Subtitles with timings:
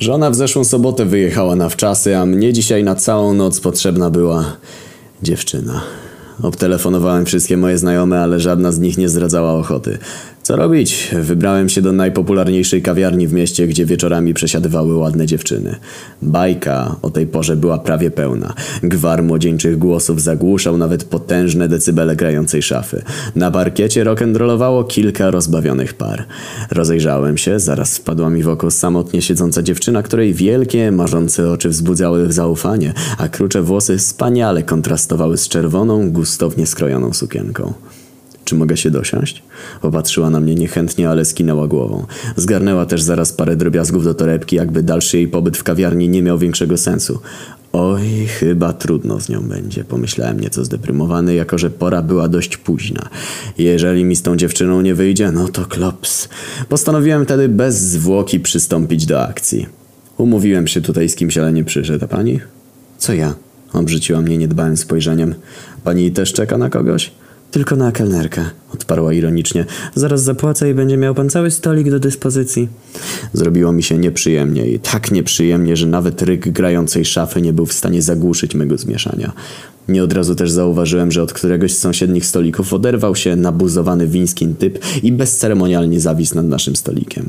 [0.00, 4.56] Żona w zeszłą sobotę wyjechała na wczasy, a mnie dzisiaj na całą noc potrzebna była
[5.22, 5.80] dziewczyna.
[6.42, 9.98] Obtelefonowałem wszystkie moje znajome, ale żadna z nich nie zdradzała ochoty.
[10.50, 11.10] Co robić?
[11.20, 15.76] Wybrałem się do najpopularniejszej kawiarni w mieście, gdzie wieczorami przesiadywały ładne dziewczyny.
[16.22, 18.54] Bajka o tej porze była prawie pełna.
[18.82, 23.02] Gwar młodzieńczych głosów zagłuszał nawet potężne decybele grającej szafy.
[23.36, 26.24] Na parkiecie rock'n'rollowało kilka rozbawionych par.
[26.70, 32.32] Rozejrzałem się, zaraz wpadła mi w oko samotnie siedząca dziewczyna, której wielkie, marzące oczy wzbudzały
[32.32, 37.74] zaufanie, a krucze włosy wspaniale kontrastowały z czerwoną, gustownie skrojoną sukienką.
[38.50, 39.42] Czy mogę się dosiąść?
[39.82, 42.06] Popatrzyła na mnie niechętnie, ale skinęła głową.
[42.36, 46.38] Zgarnęła też zaraz parę drobiazgów do torebki, jakby dalszy jej pobyt w kawiarni nie miał
[46.38, 47.18] większego sensu.
[47.72, 53.08] Oj, chyba trudno z nią będzie, pomyślałem nieco zdeprymowany, jako że pora była dość późna.
[53.58, 56.28] Jeżeli mi z tą dziewczyną nie wyjdzie, no to klops.
[56.68, 59.66] Postanowiłem wtedy bez zwłoki przystąpić do akcji.
[60.16, 62.40] Umówiłem się tutaj z kimś, ale nie przyszedł, a pani?
[62.98, 63.34] Co ja?
[63.72, 65.34] Obrzuciła mnie niedbałym spojrzeniem.
[65.84, 67.12] Pani też czeka na kogoś?
[67.50, 69.66] Tylko na kelnerkę, odparła ironicznie.
[69.94, 72.68] Zaraz zapłacę i będzie miał pan cały stolik do dyspozycji.
[73.32, 77.72] Zrobiło mi się nieprzyjemnie i tak nieprzyjemnie, że nawet ryk grającej szafy nie był w
[77.72, 79.32] stanie zagłuszyć mego zmieszania.
[79.88, 84.54] Nie od razu też zauważyłem, że od któregoś z sąsiednich stolików oderwał się nabuzowany wińskim
[84.54, 87.28] typ i bezceremonialnie zawisł nad naszym stolikiem.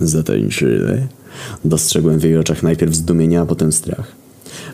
[0.00, 1.06] Zatańczyły?
[1.64, 4.19] Dostrzegłem w jej oczach najpierw zdumienie, a potem strach.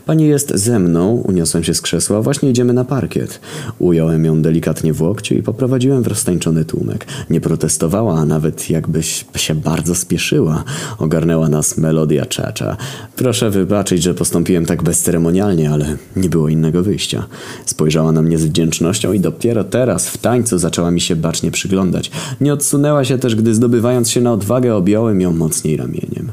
[0.07, 3.39] Pani jest ze mną, uniosłem się z krzesła, właśnie idziemy na parkiet.
[3.79, 7.05] Ująłem ją delikatnie w łokciu i poprowadziłem w roztańczony tłumek.
[7.29, 10.63] Nie protestowała, a nawet jakbyś się bardzo spieszyła.
[10.97, 12.77] Ogarnęła nas melodia czacza.
[13.15, 17.25] Proszę wybaczyć, że postąpiłem tak bezceremonialnie, ale nie było innego wyjścia.
[17.65, 22.11] Spojrzała na mnie z wdzięcznością i dopiero teraz w tańcu zaczęła mi się bacznie przyglądać.
[22.41, 26.31] Nie odsunęła się też, gdy zdobywając się na odwagę objąłem ją mocniej ramieniem.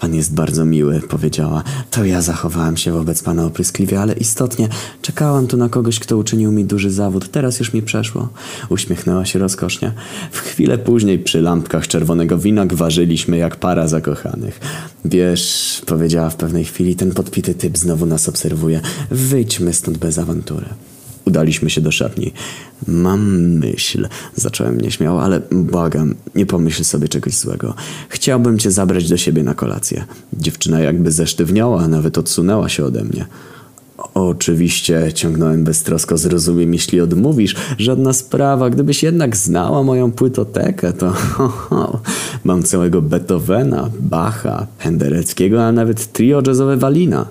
[0.00, 1.62] Pan jest bardzo miły, powiedziała.
[1.90, 4.68] To ja zachowałam się wobec pana opryskliwie, ale istotnie
[5.02, 7.30] czekałam tu na kogoś, kto uczynił mi duży zawód.
[7.30, 8.28] Teraz już mi przeszło.
[8.68, 9.92] Uśmiechnęła się rozkosznie.
[10.32, 14.60] W chwilę później przy lampkach czerwonego wina gwarzyliśmy jak para zakochanych.
[15.04, 18.80] Wiesz, powiedziała w pewnej chwili, ten podpity typ znowu nas obserwuje.
[19.10, 20.66] Wyjdźmy stąd bez awantury.
[21.24, 22.32] Udaliśmy się do szatni.
[22.88, 27.74] Mam myśl, zacząłem nieśmiało, ale błagam, nie pomyśl sobie czegoś złego.
[28.08, 30.04] Chciałbym cię zabrać do siebie na kolację.
[30.32, 33.26] Dziewczyna jakby zesztywniała, nawet odsunęła się ode mnie.
[34.14, 37.56] Oczywiście, ciągnąłem beztrosko, zrozumiem, jeśli odmówisz.
[37.78, 38.70] Żadna sprawa.
[38.70, 42.00] Gdybyś jednak znała moją płytotekę, to ho, ho,
[42.44, 47.26] mam całego Beethovena, Bacha, Pendereckiego, a nawet trio jazzowe Walina.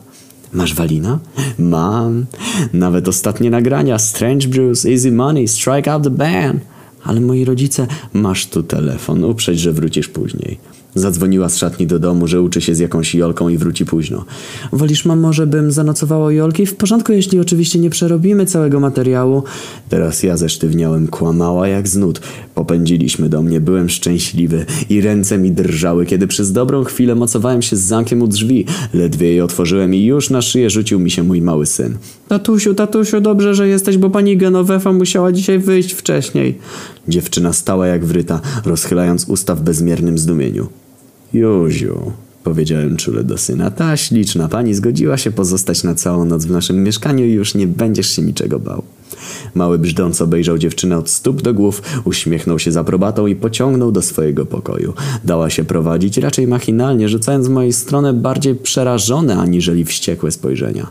[0.54, 1.20] Masz Walina?
[1.60, 2.26] Mam.
[2.74, 4.00] Nawet ostatnie nagrania.
[4.00, 6.64] Strange Brews, Easy Money, Strike Out the Band.
[7.04, 9.24] Ale moi rodzice, masz tu telefon.
[9.24, 10.58] Uprzeć, że wrócisz później.
[10.96, 14.26] Zadzwoniła z szatni do domu, że uczy się z jakąś Jolką i wróci późno.
[14.72, 16.66] Wolisz, mamo, żebym zanocowała Jolki?
[16.66, 19.44] W porządku, jeśli oczywiście nie przerobimy całego materiału.
[19.90, 22.22] Teraz ja zesztywniałem, kłamała jak znud.
[22.56, 27.76] Popędziliśmy do mnie, byłem szczęśliwy i ręce mi drżały, kiedy przez dobrą chwilę mocowałem się
[27.76, 28.66] z zamkiem u drzwi.
[28.94, 31.98] Ledwie je otworzyłem i już na szyję rzucił mi się mój mały syn.
[32.28, 36.58] Tatusiu, tatusiu, dobrze, że jesteś, bo pani Genovefa musiała dzisiaj wyjść wcześniej.
[37.08, 40.68] Dziewczyna stała jak wryta, rozchylając usta w bezmiernym zdumieniu.
[41.34, 42.12] Józiu,
[42.44, 46.84] powiedziałem czule do syna, ta śliczna pani zgodziła się pozostać na całą noc w naszym
[46.84, 48.84] mieszkaniu i już nie będziesz się niczego bał.
[49.56, 54.02] Mały brzdąc obejrzał dziewczynę od stóp do głów, uśmiechnął się z aprobatą i pociągnął do
[54.02, 54.94] swojego pokoju.
[55.24, 60.88] Dała się prowadzić raczej machinalnie, rzucając w mojej stronę bardziej przerażone aniżeli wściekłe spojrzenia.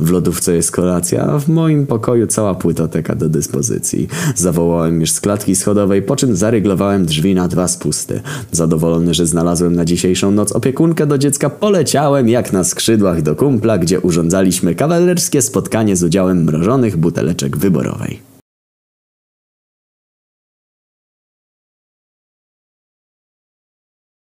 [0.00, 4.08] W lodówce jest kolacja, a w moim pokoju cała płytoteka do dyspozycji.
[4.34, 8.20] Zawołałem już z klatki schodowej, po czym zaryglowałem drzwi na dwa spusty.
[8.52, 13.78] Zadowolony, że znalazłem na dzisiejszą noc opiekunkę do dziecka, poleciałem jak na skrzydłach do kumpla,
[13.78, 18.25] gdzie urządzaliśmy kawalerskie spotkanie z udziałem mrożonych buteleczek wyborowej.